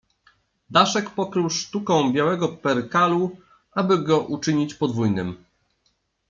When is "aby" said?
3.71-3.97